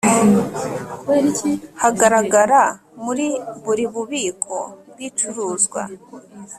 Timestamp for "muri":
3.03-3.27